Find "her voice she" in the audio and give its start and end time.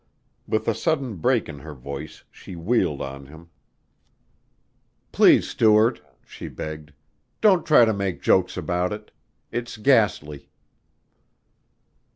1.59-2.55